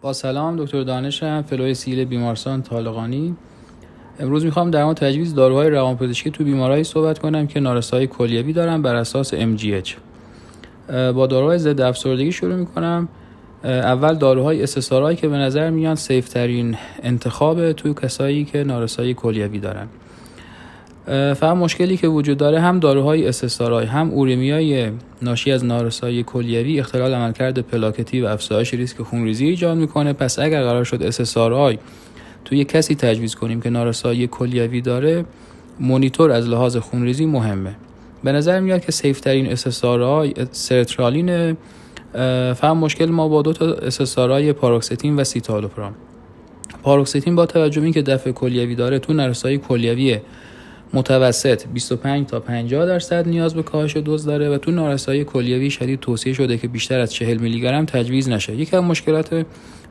با 0.00 0.12
سلام 0.12 0.64
دکتر 0.64 0.82
دانشم 0.82 1.42
فلوی 1.42 1.74
سیل 1.74 2.04
بیمارستان 2.04 2.62
طالقانی. 2.62 3.36
امروز 4.20 4.44
می‌خوام 4.44 4.70
در 4.70 4.84
مورد 4.84 4.96
تجویز 4.96 5.34
داروهای 5.34 5.70
روانپزشکی 5.70 6.30
تو 6.30 6.44
بیمارایی 6.44 6.84
صحبت 6.84 7.18
کنم 7.18 7.46
که 7.46 7.60
نارسایی 7.60 8.06
کلیوی 8.06 8.52
دارن 8.52 8.82
بر 8.82 8.94
اساس 8.94 9.34
MGH 9.34 9.90
با 10.88 11.26
داروهای 11.26 11.58
ضد 11.58 11.80
افسردگی 11.80 12.32
شروع 12.32 12.54
می‌کنم. 12.54 13.08
اول 13.64 14.14
داروهای 14.14 14.62
استثارایی 14.62 15.16
که 15.16 15.28
به 15.28 15.36
نظر 15.36 15.70
میان 15.70 15.94
سیف 15.94 16.28
ترین 16.28 16.76
انتخاب 17.02 17.72
توی 17.72 17.94
کسایی 17.94 18.44
که 18.44 18.64
نارسایی 18.64 19.14
کلیوی 19.14 19.58
دارن. 19.58 19.88
فقط 21.08 21.56
مشکلی 21.56 21.96
که 21.96 22.08
وجود 22.08 22.38
داره 22.38 22.60
هم 22.60 22.80
داروهای 22.80 23.28
استثارای 23.28 23.86
هم 23.86 24.10
اورمیای 24.10 24.90
ناشی 25.22 25.52
از 25.52 25.64
نارسایی 25.64 26.22
کلیوی 26.22 26.80
اختلال 26.80 27.14
عملکرد 27.14 27.58
پلاکتی 27.58 28.20
و 28.20 28.26
افزایش 28.26 28.74
ریسک 28.74 29.02
خونریزی 29.02 29.46
ایجاد 29.46 29.76
می‌کنه. 29.76 30.12
پس 30.12 30.38
اگر 30.38 30.62
قرار 30.62 30.84
شد 30.84 31.02
SSRI 31.02 31.63
ای 31.63 31.78
توی 32.44 32.64
کسی 32.64 32.94
تجویز 32.94 33.34
کنیم 33.34 33.60
که 33.60 33.70
نارسایی 33.70 34.26
کلیوی 34.26 34.80
داره 34.80 35.24
مونیتور 35.80 36.30
از 36.30 36.48
لحاظ 36.48 36.76
خونریزی 36.76 37.26
مهمه. 37.26 37.74
به 38.24 38.32
نظر 38.32 38.60
میاد 38.60 38.84
که 38.84 38.92
safe 38.92 39.20
ترین 39.20 39.46
SSRI 39.46 40.34
سرترالین 40.50 41.56
فقط 42.54 42.76
مشکل 42.76 43.06
ما 43.06 43.28
با 43.28 43.42
دو 43.42 43.52
تا 43.52 43.72
SSRI 43.72 44.36
ی 44.36 44.52
پاروکستین 44.52 45.16
و 45.16 45.24
سیتالوپرام. 45.24 45.94
پاروکستین 46.82 47.36
با 47.36 47.46
توجه 47.46 47.80
به 47.80 47.84
اینکه 47.84 48.02
دفع 48.02 48.30
کلیوی 48.30 48.74
داره 48.74 48.98
تو 48.98 49.12
نارسایی 49.12 49.58
کلیوی 49.58 50.18
متوسط. 50.92 51.66
25 51.66 52.26
تا 52.26 52.40
50 52.40 52.86
درصد 52.86 53.28
نیاز 53.28 53.54
به 53.54 53.62
کاهش 53.62 53.96
دوز 53.96 54.24
داره 54.24 54.50
و 54.50 54.58
تو 54.58 54.70
نارسایی 54.70 55.24
کلیوی 55.24 55.70
شدید 55.70 56.00
توصیه 56.00 56.32
شده 56.32 56.58
که 56.58 56.68
بیشتر 56.68 57.00
از 57.00 57.12
40 57.12 57.38
میلی 57.38 57.60
گرم 57.60 57.84
تجویز 57.84 58.28
نشه. 58.28 58.54
یکی 58.54 58.76
از 58.76 58.82
مشکلات 58.82 59.46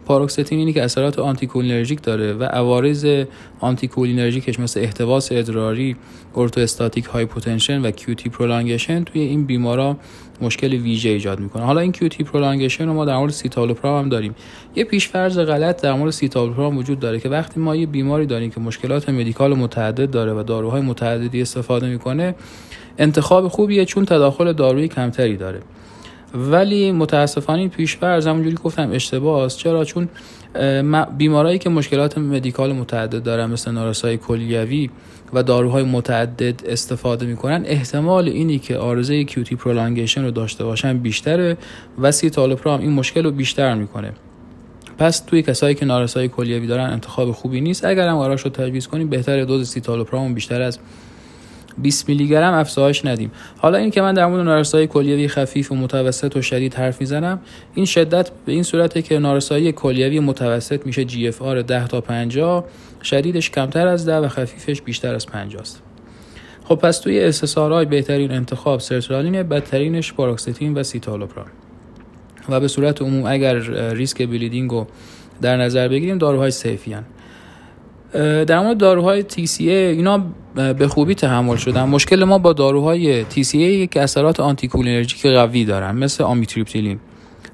پاروکستین 0.07 0.59
اینی 0.59 0.73
که 0.73 0.83
اثرات 0.83 1.19
anticholinergic 1.19 2.01
داره 2.01 2.33
و 2.33 2.43
عوارض 2.43 3.25
anticholinergic 3.59 4.48
ش 4.48 4.59
مثل 4.59 4.79
احتباس 4.79 5.31
ادراری، 5.31 5.95
orthostatic 6.35 7.05
hypotension 7.05 7.81
و 7.81 7.91
QT 7.91 8.29
prolongation 8.29 9.03
توی 9.03 9.21
این 9.21 9.45
بیمارا 9.45 9.97
مشکل 10.41 10.73
ویژه 10.73 11.09
ایجاد 11.09 11.39
می‌کنه. 11.39 11.63
حالا 11.63 11.79
این 11.79 11.91
QT 11.91 12.23
prolongation 12.23 12.85
رو 12.85 12.93
ما 12.93 13.05
در 13.05 13.17
مورد 13.17 13.31
سیتالوپرام 13.31 14.03
هم 14.03 14.09
داریم. 14.09 14.35
یه 14.75 14.83
پیشفرض 14.83 15.39
غلط 15.39 15.81
در 15.81 15.93
مورد 15.93 16.11
سیتالوپرام 16.11 16.77
وجود 16.77 16.99
داره 16.99 17.19
که 17.19 17.29
وقتی 17.29 17.59
ما 17.59 17.75
یه 17.75 17.85
بیماری 17.85 18.25
داریم 18.25 18.51
که 18.51 18.59
مشکلات 18.59 19.09
medical 19.09 19.53
متعدد 19.53 20.11
داره 20.11 20.33
و 20.33 20.43
داروهای 20.43 20.81
متعددی 20.81 21.41
استفاده 21.41 21.89
می‌کنه 21.89 22.35
انتخاب 22.97 23.47
خوبیه 23.47 23.85
چون 23.85 24.05
تداخل 24.05 24.53
دارویی 24.53 24.87
کمتری 24.87 25.37
داره. 25.37 25.59
ولی 26.33 26.91
متاسفانه 26.91 27.59
این 27.59 27.69
پیشفرض 27.69 28.27
همونجوری 28.27 28.55
گفتم 28.63 28.91
اشتباه 28.91 29.45
است. 29.45 29.57
چرا؟ 29.57 29.85
چون 29.85 30.09
بیمارایی 31.17 31.59
که 31.59 31.69
مشکلات 31.69 32.17
medical 32.17 32.73
متعدد 32.73 33.23
دارن 33.23 33.45
مثل 33.45 33.71
نارسایی 33.71 34.17
کلیوی 34.17 34.89
و 35.33 35.43
داروهای 35.43 35.83
متعدد 35.83 36.61
استفاده 36.65 37.25
می‌کنن 37.25 37.63
احتمال 37.65 38.27
اینی 38.27 38.59
که 38.59 38.77
عارضه 38.77 39.23
QT 39.23 39.55
prolongation 39.55 40.23
رو 40.23 40.31
داشته 40.31 40.63
باشن 40.63 40.97
بیشتره 40.97 41.57
و 41.99 42.11
سیتالوپرام 42.11 42.81
این 42.81 42.91
مشکل 42.91 43.23
رو 43.23 43.31
بیشتر 43.31 43.73
می‌کنه. 43.73 44.11
پس 44.97 45.19
توی 45.19 45.41
کسایی 45.41 45.75
که 45.75 45.85
نارسایی 45.85 46.27
کلیوی 46.27 46.67
دارن 46.67 46.89
انتخاب 46.89 47.31
خوبی 47.31 47.61
نیست. 47.61 47.85
اگر 47.85 48.07
هم 48.07 48.19
قرار 48.19 48.37
شد 48.37 48.51
تجویز 48.51 48.87
کنیم 48.87 49.09
بهتر 49.09 49.43
دوز 49.43 49.69
سیتالوپرام 49.69 50.33
بیشتر 50.33 50.61
از 50.61 50.79
20 51.77 52.09
میلی 52.09 52.27
گرم 52.27 52.53
افزایش 52.53 53.05
ندیم. 53.05 53.31
حالا 53.57 53.77
این 53.77 53.91
که 53.91 54.01
من 54.01 54.13
در 54.13 54.25
مورد 54.25 54.45
نارسایی 54.45 54.87
کلیوی 54.87 55.27
خفیف 55.27 55.71
و 55.71 55.75
متوسط 55.75 56.35
و 56.35 56.41
شدید 56.41 56.73
حرف 56.73 57.01
می‌زنم 57.01 57.39
این 57.75 57.85
شدت 57.85 58.31
به 58.45 58.51
این 58.51 58.63
صورته 58.63 59.01
که 59.01 59.19
نارسایی 59.19 59.71
کلیوی 59.71 60.19
متوسط 60.19 60.85
میشه 60.85 61.05
GFR 61.05 61.61
10 61.61 61.87
تا 61.87 62.01
50 62.01 62.65
شدیدش 63.03 63.51
کمتر 63.51 63.87
از 63.87 64.05
10 64.05 64.15
و 64.17 64.27
خفیفش 64.27 64.81
بیشتر 64.81 65.15
از 65.15 65.25
50 65.25 65.61
است 65.61 65.81
خب 66.63 66.75
پس 66.75 66.99
توی 66.99 67.19
SSRI 67.19 67.63
های 67.63 67.85
بهترین 67.85 68.31
انتخاب 68.31 68.79
سرترالین 68.79 69.43
بدترینش 69.43 70.13
پاروکستین 70.13 70.73
و 70.73 70.83
سیتالوپرام 70.83 71.47
و 72.49 72.59
به 72.59 72.67
صورت 72.67 73.01
عموم 73.01 73.25
اگر 73.25 73.55
ریسک 73.93 74.27
bleeding 74.27 74.71
رو 74.71 74.87
در 75.41 75.57
نظر 75.57 75.87
بگیریم 75.87 76.17
داروهای 76.17 76.51
safe 76.51 76.86
ی 76.86 76.95
ان 76.95 77.03
در 78.13 78.59
مورد 78.59 78.77
داروهای 78.77 79.23
TCA 79.23 79.61
اینا 79.61 80.25
به 80.55 80.87
خوبی 80.87 81.15
تحمل 81.15 81.55
شدن. 81.55 81.83
مشکل 81.83 82.23
ما 82.23 82.37
با 82.37 82.53
داروهای 82.53 83.25
TCA 83.25 83.55
یک 83.55 83.97
اثرات 83.97 84.39
anticholinergic 84.39 85.25
قوی 85.25 85.65
دارن 85.65 85.95
مثل 85.95 86.23
آمیتریپتیلین 86.23 86.99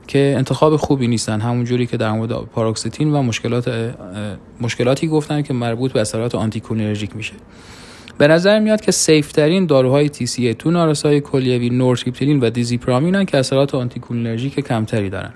که 0.08 0.34
انتخاب 0.38 0.76
خوبی 0.76 1.08
نیستن 1.08 1.42
همون 1.42 1.64
جوری 1.64 1.86
که 1.86 1.98
در 1.98 2.12
مورد 2.12 2.32
پاروکستین 2.32 3.14
و 3.14 3.22
مشکلات 3.22 3.94
مشکلاتی 4.62 5.08
گفتن 5.08 5.42
که 5.42 5.54
مربوط 5.54 5.92
به 5.92 6.02
اثرات 6.02 6.36
anticholinergic 6.36 7.16
میشه. 7.16 7.34
به 8.18 8.28
نظر 8.28 8.60
میاد 8.60 8.82
که 8.82 8.92
safe 8.92 9.32
ترین 9.32 9.66
داروهای 9.66 10.10
TCA 10.10 10.56
تو 10.60 10.72
نارسایی 10.72 11.22
کلیوی 11.22 11.70
نورتریپتیلین 11.70 12.40
و 12.40 12.50
دیزیپرامینن 12.50 13.26
که 13.26 13.38
اثرات 13.38 13.76
anticholinergic 13.76 14.60
کمتری 14.60 15.10
دارن. 15.10 15.34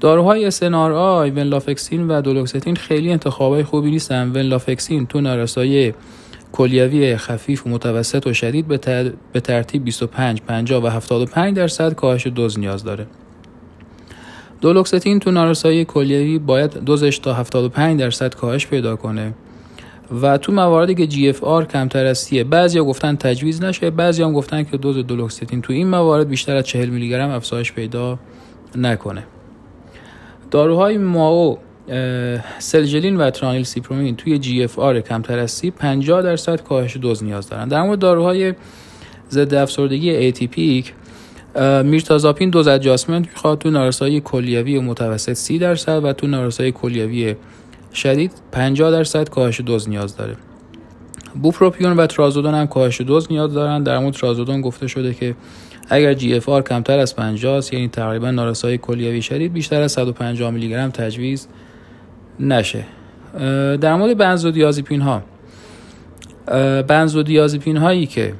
داروهای 0.00 0.50
SNRI 0.50 1.32
ونلافکسین 1.36 2.08
و 2.08 2.20
دولوکستین 2.20 2.76
خیلی 2.76 3.12
انتخابای 3.12 3.64
خوبی 3.64 3.90
نیستن. 3.90 4.28
ونلافکسین 4.28 5.06
تو 5.06 5.20
نارسایی 5.20 5.94
کلیوی 6.52 7.16
خفیف 7.16 7.66
و 7.66 7.70
متوسط 7.70 8.26
و 8.26 8.32
شدید 8.32 8.68
به 9.32 9.40
ترتیب 9.40 9.84
25 9.84 10.40
50 10.40 10.84
و 10.84 10.86
75 10.86 11.56
درصد 11.56 11.94
کاهش 11.94 12.26
دوز 12.26 12.58
نیاز 12.58 12.84
داره. 12.84 13.06
دولوکستین 14.60 15.18
تو 15.18 15.30
نارسایی 15.30 15.84
کلیوی 15.84 16.38
باید 16.38 16.78
دوزش 16.84 17.18
تا 17.18 17.34
75 17.34 18.00
درصد 18.00 18.34
کاهش 18.34 18.66
پیدا 18.66 18.96
کنه. 18.96 19.34
و 20.22 20.38
تو 20.38 20.52
مواردی 20.52 20.94
که 20.94 21.06
جی 21.06 21.28
اف 21.28 21.44
آر 21.44 21.64
کمتر 21.64 22.06
از 22.06 22.18
سیه 22.18 22.44
بعضیا 22.44 22.84
گفتن 22.84 23.16
تجویز 23.16 23.62
نشه 23.62 23.90
بعضی 23.90 24.22
هم 24.22 24.32
گفتن 24.32 24.62
که 24.62 24.76
دوز 24.76 24.96
دولوکستین 24.96 25.62
تو 25.62 25.72
این 25.72 25.88
موارد 25.88 26.28
بیشتر 26.28 26.56
از 26.56 26.64
40 26.64 26.88
میلی 26.88 27.08
گرم 27.08 27.30
افزایش 27.30 27.72
پیدا 27.72 28.18
نکنه. 28.76 29.24
داروهای 30.50 30.98
MAO 30.98 31.58
سلجلین 32.58 33.16
و 33.16 33.30
ترانیل 33.30 33.62
سیپرومین 33.62 34.16
توی 34.16 34.38
GFR 34.38 35.00
کمتر 35.00 35.38
از 35.38 35.50
سی 35.50 35.70
50 35.70 36.22
درصد 36.22 36.62
کاهش 36.62 36.96
دوز 36.96 37.24
نیاز 37.24 37.48
دارن. 37.48 37.68
در 37.68 37.82
مورد 37.82 37.98
داروهای 37.98 38.54
ضد 39.30 39.54
افسردگی 39.54 40.10
atypic 40.10 40.94
میرتازاپین 41.84 42.50
dose 42.50 42.66
adjustment 42.68 43.28
می‌خواد 43.28 43.58
تو 43.58 43.70
نارسایی 43.70 44.20
کلیوی 44.20 44.78
متوسط 44.78 45.32
30 45.32 45.58
درصد 45.58 46.04
و 46.04 46.12
تو 46.12 46.26
نارسایی 46.26 46.72
کلیوی 46.72 47.34
شدید 47.94 48.32
50 48.52 48.90
درصد 48.90 49.28
کاهش 49.28 49.60
دوز 49.60 49.88
نیاز 49.88 50.16
داره. 50.16 50.36
بوپروپیون 51.42 51.96
و 51.96 52.06
ترازودون 52.06 52.54
هم 52.54 52.66
کاهش 52.66 53.00
دوز 53.00 53.26
نیاز 53.30 53.52
دارن. 53.52 53.82
در 53.82 53.98
مورد 53.98 54.14
ترازودون 54.14 54.60
گفته 54.60 54.86
شده 54.86 55.14
که 55.14 55.34
اگر 55.90 56.14
GFR 56.14 56.40
کمتر 56.40 56.98
از 56.98 57.16
50 57.16 57.54
است 57.54 57.72
یعنی 57.72 57.88
تقریبا 57.88 58.30
نارسایی 58.30 58.78
کلیوی 58.78 59.22
شدید 59.22 59.52
بیشتر 59.52 59.80
از 59.82 59.92
150 59.92 60.50
میلی 60.50 60.68
گرم 60.68 60.90
تجویز 60.90 61.48
نشه. 62.40 62.84
در 63.80 63.94
مورد 63.94 64.18
بنزودیازپین 64.18 65.00
ها 65.00 65.22
بنزودیازپین 66.82 67.76
هایی 67.76 68.06
که 68.06 68.34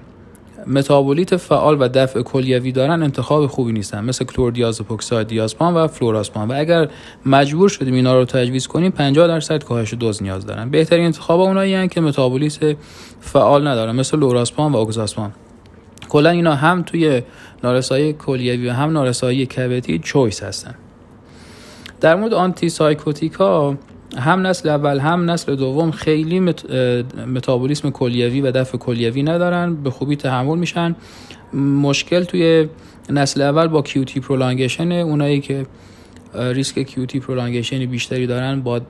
متابولیت 0.66 1.36
فعال 1.36 1.76
و 1.82 1.88
دفع 1.88 2.22
کلیوی 2.22 2.72
دارن 2.72 3.02
انتخاب 3.02 3.46
خوبی 3.46 3.72
نیستن 3.72 4.04
مثل 4.04 4.24
کلوردیازپوکساید 4.24 5.26
دیازپام 5.26 5.74
و 5.74 5.86
فلورازپام 5.86 6.48
و 6.48 6.54
اگر 6.56 6.88
مجبور 7.26 7.68
شدیم 7.68 7.94
اینا 7.94 8.18
رو 8.18 8.24
تجویز 8.24 8.66
کنیم 8.66 8.90
50 8.90 9.26
درصد 9.26 9.64
کاهش 9.64 9.94
دوز 9.94 10.22
نیاز 10.22 10.46
دارن. 10.46 10.70
بهترین 10.70 11.04
انتخاب 11.04 11.40
اونایی 11.40 11.88
که 11.88 12.00
متابولیت 12.00 12.76
فعال 13.20 13.68
ندارن 13.68 13.96
مثل 13.96 14.18
لورازپام 14.18 14.72
و 14.72 14.76
اگزازپام. 14.76 15.32
کلا 16.10 16.30
اینا 16.30 16.54
هم 16.54 16.82
توی 16.82 17.22
نارسایی 17.64 18.12
کلیوی 18.12 18.68
و 18.68 18.72
هم 18.72 18.90
نارسایی 18.90 19.46
کبدی 19.46 19.98
choice 19.98 20.42
هستن. 20.42 20.74
در 22.00 22.14
مورد 22.14 22.34
antipsychotic 22.34 22.68
ا 22.68 23.76
هم 24.16 24.46
نسل 24.46 24.68
اول 24.68 24.98
هم 24.98 25.30
نسل 25.30 25.56
دوم 25.56 25.90
خیلی 25.90 26.40
متابولیسم 27.26 27.90
کلیوی 27.90 28.40
و 28.40 28.50
دفع 28.50 28.78
کلیوی 28.78 29.22
ندارن 29.22 29.74
به 29.74 29.90
خوبی 29.90 30.16
تحمل 30.16 30.58
میشن. 30.58 30.96
مشکل 31.82 32.24
توی 32.24 32.68
نسل 33.10 33.42
اول 33.42 33.66
با 33.66 33.82
QT 33.82 34.20
prolongation 34.20 34.92
اونایی 34.92 35.40
که 35.40 35.66
ریسک 36.34 36.82
QT 36.82 37.20
prolongation 37.20 37.86
بیشتری 37.86 38.26
دارن 38.26 38.60
با 38.60 38.80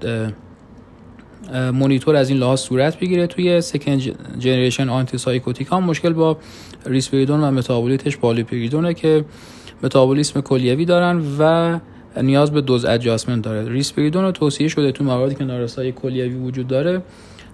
مونیتور 1.72 2.16
از 2.16 2.28
این 2.28 2.38
لحاظ 2.38 2.60
صورت 2.60 2.98
بگیره. 3.00 3.26
توی 3.26 3.60
second 3.60 4.00
generation 4.38 4.88
antipsychotic 4.88 5.66
ها 5.66 5.80
مشکل 5.80 6.12
با 6.12 6.36
ریسپریدون 6.86 7.40
و 7.40 7.50
متابولیتش 7.50 8.16
پالیپریدونه 8.16 8.94
که 8.94 9.24
متابولیسم 9.82 10.40
کلیوی 10.40 10.84
دارن 10.84 11.22
و 11.38 11.78
نیاز 12.22 12.50
به 12.50 12.60
dose 12.60 12.84
adjustment 12.84 13.44
داره. 13.44 13.68
ریسپریدون 13.68 14.24
رو 14.24 14.32
توصیه 14.32 14.68
شده 14.68 14.92
تو 14.92 15.04
مواردی 15.04 15.34
که 15.34 15.44
نارسایی 15.44 15.92
کلیوی 15.92 16.34
وجود 16.34 16.66
داره 16.66 17.02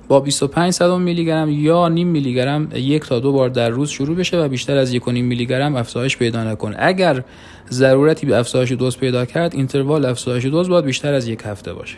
با 0.08 0.20
25 0.20 0.72
صدم 0.72 1.00
میلی 1.00 1.24
گرم 1.24 1.50
یا 1.50 1.88
نیم 1.88 2.08
میلی 2.08 2.34
گرم 2.34 2.68
یک 2.74 3.02
تا 3.02 3.18
دو 3.18 3.32
بار 3.32 3.48
در 3.48 3.68
روز 3.68 3.90
شروع 3.90 4.16
بشه 4.16 4.40
و 4.40 4.48
بیشتر 4.48 4.76
از 4.76 4.92
یک 4.92 5.08
و 5.08 5.12
نیم 5.12 5.24
میلی 5.24 5.46
گرم 5.46 5.76
افزایش 5.76 6.16
پیدا 6.16 6.44
نکنه. 6.44 6.76
اگر 6.78 7.24
ضرورتی 7.70 8.26
به 8.26 8.36
افزایش 8.36 8.72
دوز 8.72 8.96
پیدا 8.96 9.24
کرد 9.24 9.54
interval 9.54 10.04
افزایش 10.04 10.44
دوز 10.44 10.68
باید 10.68 10.84
بیشتر 10.84 11.14
از 11.14 11.28
یک 11.28 11.40
هفته 11.44 11.72
باشه. 11.72 11.96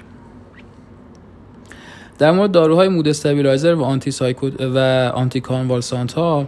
در 2.18 2.30
مورد 2.30 2.50
داروهای 2.50 2.88
mood 2.88 3.08
stabilizer 3.08 3.74
و 3.74 3.82
antipsycho 3.82 4.50
و 4.60 4.78
anticonvulsant 5.14 6.12
ها 6.12 6.46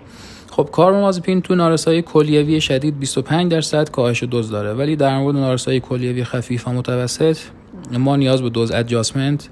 خب 0.51 0.69
کاربامازپین 0.73 1.43
تو 1.43 1.55
نارسایی 1.55 2.03
کلیوی 2.03 2.61
شدید 2.61 2.99
25 2.99 3.53
درصد 3.53 3.91
کاهش 3.91 4.23
دوز 4.23 4.51
داره. 4.51 4.73
ولی 4.73 4.97
در 4.97 5.19
مورد 5.19 5.37
نارسایی 5.37 5.81
کلیوی 5.81 6.25
خفیف 6.25 6.69
و 6.69 6.71
متوسط 6.71 7.39
ما 7.99 8.17
نیاز 8.17 8.43
به 8.43 8.51
dose 8.51 8.71
adjustment 8.71 9.49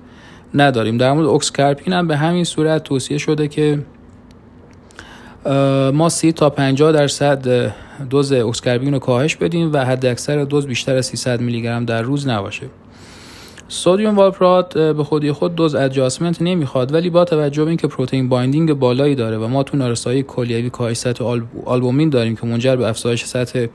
نداریم. 0.55 0.97
در 0.97 1.13
مورد 1.13 1.27
اوکسکاربازپین 1.27 1.93
هم 1.93 2.07
به 2.07 2.17
همین 2.17 2.45
صورت 2.45 2.83
توصیه 2.83 3.19
شده 3.19 3.49
که 3.49 3.79
ما 5.93 6.09
30 6.09 6.33
تا 6.33 6.51
50 6.51 6.93
درصد 6.93 7.73
دوز 8.11 8.33
اوکسکاربازپین 8.33 8.93
رو 8.93 8.99
کاهش 8.99 9.37
بدیم 9.37 9.73
و 9.73 9.85
حد 9.85 10.07
اکثر 10.07 10.45
دوز 10.45 10.67
بیشتر 10.67 10.97
از 10.97 11.07
300 11.07 11.41
میلی 11.41 11.63
گرم 11.63 11.85
در 11.85 12.03
روز 12.03 12.29
نباشه. 12.29 12.67
sodium 13.71 14.17
valproate 14.17 14.79
به 14.79 15.05
خودی 15.05 15.33
خود 15.33 15.55
dose 15.55 15.75
adjustment 15.75 16.43
نمی‌خواد 16.43 16.95
ولی 16.95 17.11
با 17.11 17.25
توجه 17.25 17.65
به 17.65 17.69
اینکه 17.69 17.87
protein 17.87 18.29
binding 18.29 18.73
بالایی 18.73 19.15
داره 19.15 19.39
و 19.39 19.47
ما 19.47 19.63
تو 19.63 19.77
نارسایی 19.77 20.23
کلیوی 20.23 20.71
کاهش 20.71 20.97
سطح 20.97 21.25
آلبومین 21.65 22.11
داریم 22.11 22.37
که 22.37 22.47
منجر 22.47 22.77
به 22.77 22.89
افزایش 22.89 23.25
سطح 23.25 23.67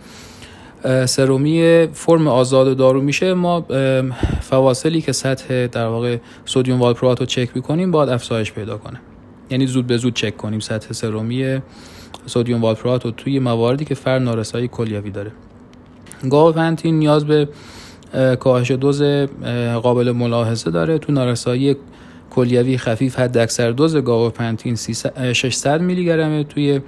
سرومی 1.06 1.88
فرم 1.94 2.28
آزاد 2.28 2.78
دارو 2.78 3.02
میشه 3.02 3.34
ما 3.34 3.66
فواصلی 4.42 5.02
که 5.02 5.12
سطح 5.12 5.68
در 5.68 5.86
واقع 5.86 6.18
sodium 6.46 6.80
valproate 6.80 7.20
رو 7.20 7.26
چک 7.26 7.50
می‌کنیم 7.56 7.92
باید 7.92 8.10
افزایش 8.10 8.52
پیدا 8.52 8.78
کنه. 8.78 9.02
یعنی 9.50 9.68
زود 9.68 9.88
به 9.88 9.98
زود 9.98 10.14
چک 10.14 10.38
کنیم 10.38 10.60
سطح 10.60 10.94
سرومی 10.94 11.62
sodium 12.26 12.62
valproate 12.62 13.06
رو 13.06 13.12
توی 13.12 13.40
مواردی 13.40 13.86
که 13.86 13.96
فرد 13.96 14.22
نارسایی 14.22 14.68
کلیوی 14.68 15.12
داره. 15.12 15.32
گاوپنتین 16.30 17.00
نیاز 17.00 17.26
به 17.26 17.50
کاهش 18.40 18.72
دوز 18.72 19.02
قابل 19.84 20.12
ملاحظه 20.12 20.72
داره. 20.72 20.98
تو 20.98 21.12
نارسایی 21.12 21.76
کلیوی 22.30 22.78
خفیف 22.78 23.20
حد 23.20 23.38
اکثر 23.38 23.72
دوز 23.72 23.96
گاوپنتین 23.96 24.76
600 25.34 25.82
میلی 25.82 26.06
گرمه 26.06 26.44
توی 26.44 26.82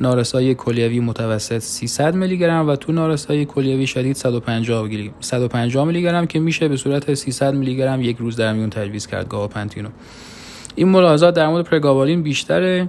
نارسایی 0.00 0.54
کلیوی 0.54 1.00
متوسط 1.00 1.58
300 1.58 2.14
میلی 2.14 2.38
گرم 2.38 2.68
و 2.68 2.76
تو 2.76 2.92
نارسایی 2.92 3.44
کلیوی 3.44 3.86
شدید 3.86 4.16
150 4.16 4.88
150 5.20 5.84
میلی 5.84 6.02
گرم 6.02 6.26
که 6.26 6.38
میشه 6.38 6.68
به 6.68 6.76
صورت 6.76 7.14
300 7.14 7.54
میلی 7.54 7.76
گرم 7.76 8.02
یک 8.02 8.16
روز 8.16 8.36
در 8.36 8.52
میون 8.52 8.70
تجویز 8.70 9.06
کرد 9.06 9.28
گاوپنتینو 9.28 9.88
این 10.74 10.88
ملاحظات 10.88 11.34
در 11.34 11.48
مورد 11.48 11.64
پرگاوالین 11.64 12.22
بیشتره. 12.22 12.88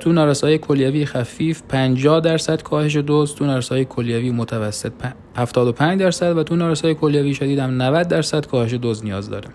تو 0.00 0.12
نارسایی 0.12 0.58
کلیوی 0.58 1.06
خفیف 1.06 1.62
50 1.68 2.20
درصد 2.20 2.62
کاهش 2.62 2.96
دوز 2.96 3.34
تو 3.34 3.44
نارسایی 3.44 3.84
کلیوی 3.84 4.30
متوسط 4.30 4.92
75 5.36 6.00
درصد 6.00 6.36
و 6.36 6.42
تو 6.42 6.56
نارسایی 6.56 6.94
کلیوی 6.94 7.34
شدید 7.34 7.58
هم 7.58 7.82
90 7.82 8.08
درصد 8.08 8.46
کاهش 8.46 8.74
دوز 8.74 9.04
نیاز 9.04 9.30
داره. 9.30 9.48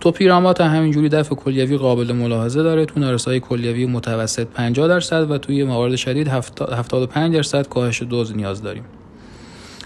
توپیرامات 0.00 0.60
هم 0.60 0.76
همینجوری 0.76 1.08
دفع 1.08 1.34
کلیوی 1.34 1.76
قابل 1.76 2.12
ملاحظه 2.12 2.62
داره. 2.62 2.86
تو 2.86 3.00
نارسایی 3.00 3.40
کلیوی 3.40 3.86
متوسط 3.86 4.46
50 4.46 4.88
درصد 4.88 5.30
و 5.30 5.38
توی 5.38 5.64
موارد 5.64 5.96
شدید 5.96 6.28
75 6.28 7.34
درصد 7.34 7.68
کاهش 7.68 8.02
دوز 8.02 8.36
نیاز 8.36 8.62
داریم. 8.62 8.84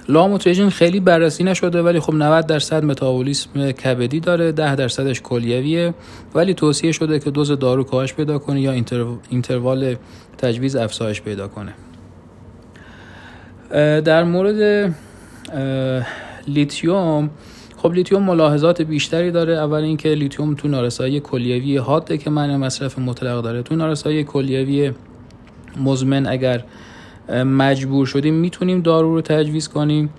لاموتریژن 0.08 0.68
خیلی 0.68 1.00
بررسی 1.00 1.44
نشده 1.44 1.82
ولی 1.82 2.00
خب 2.00 2.14
90 2.14 2.46
درصد 2.46 2.84
متابولیسم 2.84 3.72
کبدی 3.72 4.20
داره 4.20 4.52
10 4.52 4.74
درصدش 4.74 5.20
کلیویه. 5.20 5.94
ولی 6.34 6.54
توصیه 6.54 6.92
شده 6.92 7.18
که 7.18 7.30
دوز 7.30 7.50
دارو 7.50 7.84
کاهش 7.84 8.14
پیدا 8.14 8.38
کنه 8.38 8.60
یا 8.60 8.72
اینتروال 9.30 9.96
تجویز 10.38 10.76
افزایش 10.76 11.22
پیدا 11.22 11.48
کنه. 11.48 11.74
در 14.00 14.24
مورد 14.24 14.94
لیتیوم 16.48 17.30
خب 17.76 17.92
لیتیوم 17.92 18.22
ملاحظات 18.22 18.82
بیشتری 18.82 19.30
داره. 19.30 19.54
اول 19.54 19.82
اینکه 19.82 20.08
لیتیوم 20.08 20.54
تو 20.54 20.68
نارسایی 20.68 21.20
کلیوی 21.20 21.76
حاده 21.76 22.18
که 22.18 22.30
منع 22.30 22.56
مصرف 22.56 22.98
مطلق 22.98 23.42
داره. 23.42 23.62
تو 23.62 23.76
نارسایی 23.76 24.24
کلیوی 24.24 24.92
مزمن 25.76 26.26
اگر 26.26 26.64
مجبور 27.32 28.06
شدیم 28.06 28.34
می‌تونیم 28.34 28.80
دارو 28.80 29.14
رو 29.14 29.20
تجویز 29.20 29.68
کنیم. 29.68 30.10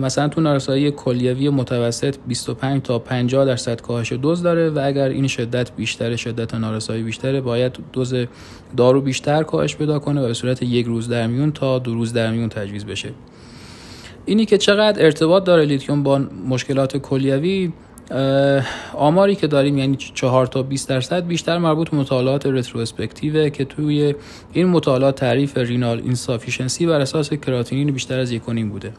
مثلا 0.00 0.28
تو 0.28 0.40
نارسایی 0.40 0.90
کلیوی 0.90 1.48
متوسط 1.48 2.16
25 2.26 2.82
تا 2.82 2.98
50 2.98 3.44
درصد 3.44 3.80
کاهش 3.80 4.12
دوز 4.12 4.42
داره 4.42 4.70
و 4.70 4.80
اگر 4.84 5.08
این 5.08 5.26
شدت 5.26 5.72
بیشتره 5.76 6.16
شدت 6.16 6.54
نارسایی 6.54 7.02
بیشتره 7.02 7.40
باید 7.40 7.78
دوز 7.92 8.14
دارو 8.76 9.00
بیشتر 9.00 9.42
کاهش 9.42 9.76
پیدا 9.76 9.98
کنه 9.98 10.20
و 10.20 10.26
به 10.26 10.34
صورت 10.34 10.62
یک 10.62 10.86
روز 10.86 11.08
در 11.08 11.26
میون 11.26 11.52
تا 11.52 11.78
دو 11.78 11.94
روز 11.94 12.12
در 12.12 12.30
میون 12.30 12.48
تجویز 12.48 12.84
بشه. 12.84 13.10
اینی 14.26 14.46
که 14.46 14.58
چقدر 14.58 15.04
ارتباط 15.04 15.44
داره 15.44 15.64
لیتیوم 15.64 16.02
با 16.02 16.18
مشکلات 16.48 16.96
کلیوی 16.96 17.72
آماری 18.94 19.34
که 19.34 19.46
داریم 19.46 19.78
یعنی 19.78 19.96
4 19.96 20.46
تا 20.46 20.62
20 20.62 20.88
درصد 20.88 21.26
بیشتر 21.26 21.58
مربوط 21.58 21.94
مطالعات 21.94 22.46
retrospective 22.46 23.43
ه 23.43 23.50
که 23.50 23.64
توی 23.64 24.14
این 24.52 24.66
مطالعات 24.66 25.14
تعریف 25.14 25.56
renal 25.58 26.00
insufficiency 26.04 26.86
بر 26.86 27.00
اساس 27.00 27.32
کراتینین 27.32 27.90
بیشتر 27.90 28.18
از 28.18 28.32
1.5 28.32 28.38
بوده. 28.70 28.92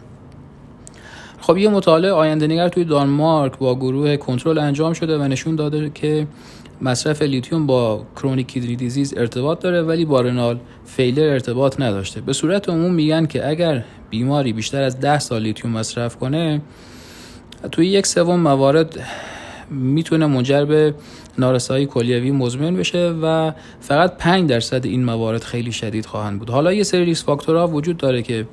خب 1.40 1.58
یه 1.58 1.70
مطالعه 1.70 2.12
آینده 2.12 2.48
نگر 2.48 2.70
توی 2.70 2.84
دانمارک 2.84 3.58
با 3.58 3.76
گروه 3.76 4.18
کنترل 4.18 4.58
انجام 4.58 4.94
شده 4.94 5.18
و 5.18 5.24
نشون 5.24 5.56
داده 5.56 5.90
که 5.90 6.28
مصرف 6.82 7.22
لیتیوم 7.22 7.66
با 7.66 8.06
chronic 8.16 8.48
kidney 8.48 8.76
disease 8.76 9.14
ارتباط 9.18 9.60
داره 9.60 9.82
ولی 9.82 10.06
با 10.06 10.22
renal 10.22 10.60
failure 10.86 11.30
ارتباط 11.30 11.80
نداشته. 11.82 12.22
به 12.22 12.34
صورت 12.34 12.70
عموم 12.70 12.94
میگن 12.94 13.26
که 13.26 13.50
اگر 13.50 13.84
بیماری 14.10 14.54
بیشتر 14.54 14.82
از 14.82 15.00
10 15.00 15.20
سال 15.20 15.42
لیتیوم 15.42 15.74
مصرف 15.74 16.16
کنه 16.16 16.62
توی 17.72 17.88
یک 17.88 18.08
سوم 18.08 18.40
موارد 18.40 19.00
می‌تونه 19.70 20.26
منجر 20.26 20.66
به 20.66 20.96
نارسایی 21.38 21.86
کلیوی 21.86 22.32
مزمن 22.32 22.76
بشه 22.76 23.10
و 23.24 23.52
فقط 23.82 24.18
5 24.18 24.50
درصد 24.50 24.86
این 24.86 25.06
موارد 25.06 25.44
خیلی 25.44 25.72
شدید 25.72 26.06
خواهند 26.06 26.40
بود. 26.40 26.50
حالا 26.50 26.74
یه 26.74 26.84
سری 26.84 27.06
risk 27.06 27.26
factor 27.26 27.62
ها 27.62 27.68
وجود 27.68 27.98
داره 27.98 28.22
که 28.22 28.48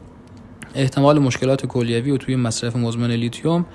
احتمال 0.74 1.18
مشکلات 1.18 1.66
کلیوی 1.66 2.10
و 2.10 2.16
توی 2.16 2.36
مصرف 2.36 2.76
مزمن 2.76 3.10
لیتیوم 3.10 3.66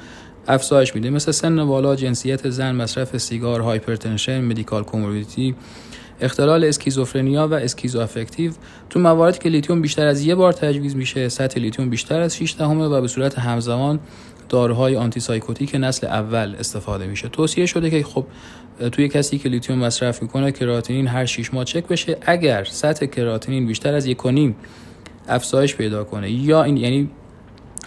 افزایش 0.48 0.96
میده. 0.96 1.10
مثل 1.10 1.32
سن 1.32 1.66
بالا 1.66 1.96
جنسیت 1.96 2.50
زن 2.50 2.76
مصرف 2.76 3.18
سیگار 3.18 3.62
hypertension 3.62 4.42
medical 4.42 4.84
comorbidity 4.84 5.56
اختلال 6.22 6.64
اسکیزوفرنیا 6.64 7.48
و 7.48 7.54
schizoaffective 7.54 8.52
تو 8.90 9.00
مواردی 9.00 9.40
که 9.40 9.50
لیتیوم 9.50 9.82
بیشتر 9.82 10.08
از 10.08 10.26
یه 10.26 10.36
بار 10.36 10.54
تجویز 10.54 10.96
میشه 10.96 11.30
سطح 11.30 11.60
لیتیوم 11.60 11.90
بیشتر 11.90 12.20
از 12.22 12.38
6 12.38 12.56
دهمه 12.60 12.86
و 12.86 13.02
به 13.02 13.08
صورت 13.08 13.40
همزمان 13.40 14.00
داروهای 14.52 14.96
antipsychotic 14.96 15.76
نسل 15.76 16.08
اول 16.08 16.56
استفاده 16.60 17.08
میشه. 17.08 17.30
توصیه 17.30 17.66
شده 17.66 17.90
که 17.90 18.04
خب 18.04 18.26
توی 18.92 19.08
کسی 19.08 19.38
که 19.38 19.50
لیتیوم 19.50 19.80
مصرف 19.80 20.22
می‌کنه 20.22 20.52
کراتینین 20.52 21.08
هر 21.08 21.26
6 21.26 21.54
ماه 21.54 21.64
چک 21.64 21.88
بشه. 21.88 22.18
اگر 22.22 22.64
سطح 22.64 23.06
کراتینین 23.06 23.68
بیشتر 23.68 23.94
از 23.94 24.08
1.5 24.08 24.54
افزایش 25.28 25.76
پیدا 25.76 26.04
کنه 26.04 26.32
یا 26.32 26.64
این 26.64 26.78
یعنی 26.78 27.10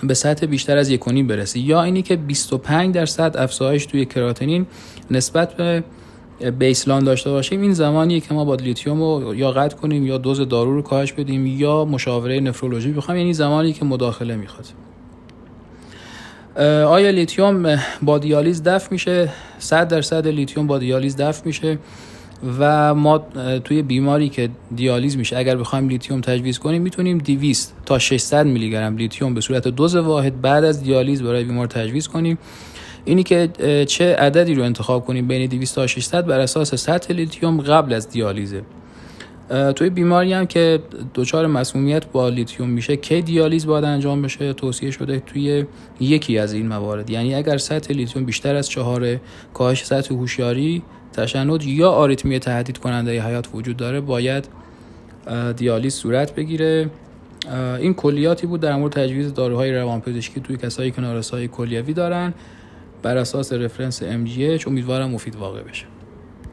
به 0.02 0.14
سطح 0.14 0.46
بیشتر 0.46 0.76
از 0.76 0.90
1.5 0.90 1.22
برسه 1.28 1.58
یا 1.58 1.82
اینی 1.82 2.02
که 2.02 2.16
25 2.16 2.94
درصد 2.94 3.36
افزایش 3.36 3.86
توی 3.86 4.04
کراتینین 4.06 4.66
نسبت 5.10 5.54
به 5.56 5.84
baseline 6.58 7.04
داشته 7.04 7.30
باشیم 7.30 7.60
این 7.60 7.72
زمانیه 7.72 8.20
که 8.20 8.34
ما 8.34 8.44
باید 8.44 8.54
لیتیوم 8.54 9.02
رو 9.02 9.34
یا 9.34 9.50
قطع 9.50 9.76
کنیم 9.76 10.06
یا 10.06 10.18
دوز 10.18 10.40
دارو 10.40 10.74
رو 10.74 10.82
کاهش 10.82 11.12
بدیم 11.12 11.46
یا 11.46 11.84
مشاوره 11.84 12.40
نفرولوژی 12.40 12.92
بخوایم. 12.92 13.20
یعنی 13.20 13.32
زمانی 13.32 13.72
که 13.72 13.84
مداخله 13.84 14.36
می‌خواد. 14.36 14.66
آیا 16.56 17.10
لیتیوم 17.10 17.78
با 18.02 18.18
دیالیز 18.18 18.62
دفع 18.62 18.88
میشه؟ 18.90 19.28
100 19.58 19.88
درصد 19.88 20.28
لیتیوم 20.28 20.66
با 20.66 20.78
دیالیز 20.78 21.16
دفع 21.16 21.42
میشه 21.46 21.78
و 22.58 22.94
ما 22.94 23.18
توی 23.64 23.82
بیماری 23.82 24.28
که 24.28 24.50
دیالیز 24.76 25.16
میشه 25.16 25.36
اگر 25.38 25.56
بخوایم 25.56 25.88
لیتیوم 25.88 26.20
تجویز 26.20 26.58
کنیم 26.58 26.82
می‌تونیم 26.82 27.18
200 27.18 27.74
تا 27.86 27.98
600 27.98 28.46
میلی 28.46 28.70
گرم 28.70 28.96
لیتیوم 28.96 29.34
به 29.34 29.40
صورت 29.40 29.68
دوز 29.68 29.96
واحد 29.96 30.40
بعد 30.40 30.64
از 30.64 30.82
دیالیز 30.82 31.22
برای 31.22 31.44
بیمار 31.44 31.66
تجویز 31.66 32.08
کنیم. 32.08 32.38
اینی 33.04 33.22
که 33.22 33.48
چه 33.88 34.16
عددی 34.16 34.54
رو 34.54 34.62
انتخاب 34.62 35.04
کنیم 35.04 35.28
بین 35.28 35.48
200 35.48 35.74
تا 35.74 35.86
600 35.86 36.26
بر 36.26 36.40
اساس 36.40 36.74
سطح 36.74 37.14
لیتیوم 37.14 37.60
قبل 37.60 37.92
از 37.92 38.08
دیالیزه. 38.10 38.62
توی 39.48 39.90
بیماری 39.90 40.32
هم 40.32 40.46
که 40.46 40.80
دچار 41.14 41.46
مسمومیت 41.46 42.06
با 42.06 42.28
لیتیوم 42.28 42.68
میشه 42.68 42.96
کی 42.96 43.22
دیالیز 43.22 43.66
باید 43.66 43.84
انجام 43.84 44.22
بشه؟ 44.22 44.52
توصیه 44.52 44.90
شده 44.90 45.20
توی 45.20 45.64
یکی 46.00 46.38
از 46.38 46.52
این 46.52 46.68
موارد. 46.68 47.10
یعنی 47.10 47.34
اگر 47.34 47.58
سطح 47.58 47.94
لیتیوم 47.94 48.24
بیشتر 48.24 48.54
از 48.54 48.68
چهار 48.68 49.20
کاهش 49.54 49.84
سطح 49.84 50.14
هوشیاری 50.14 50.82
تشنج 51.12 51.66
یا 51.66 51.90
آریتمی 51.90 52.38
تهدید 52.38 52.78
کننده 52.78 53.22
حیات 53.22 53.48
وجود 53.54 53.76
داره 53.76 54.00
باید 54.00 54.48
دیالیز 55.56 55.94
صورت 55.94 56.34
بگیره. 56.34 56.90
این 57.78 57.94
کلیاتی 57.94 58.46
بود 58.46 58.60
در 58.60 58.76
مورد 58.76 58.92
تجویز 58.92 59.34
داروهای 59.34 59.74
روانپزشکی 59.74 60.40
توی 60.40 60.56
کسایی 60.56 60.90
که 60.90 61.00
نارسایی 61.00 61.48
کلیوی 61.48 61.92
دارن 61.92 62.34
بر 63.02 63.16
اساس 63.16 63.52
رفرنس 63.52 64.02
MGH 64.02 64.66
امیدوارم 64.66 65.10
مفید 65.10 65.36
واقع 65.36 65.62
بشه. 65.62 65.84